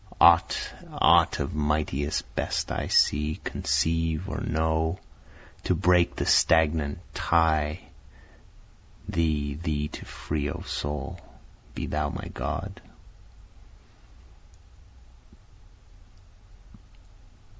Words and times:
Aught, 0.19 0.73
aught 0.93 1.39
of 1.39 1.53
mightiest, 1.53 2.33
best 2.33 2.71
I 2.71 2.87
see, 2.87 3.39
conceive, 3.43 4.27
or 4.29 4.41
know, 4.41 4.99
(To 5.65 5.75
break 5.75 6.15
the 6.15 6.25
stagnant 6.25 6.97
tie 7.13 7.81
thee, 9.07 9.53
thee 9.53 9.89
to 9.89 10.05
free, 10.05 10.49
O 10.49 10.61
soul,) 10.61 11.19
Be 11.75 11.85
thou 11.85 12.09
my 12.09 12.29
God. 12.33 12.81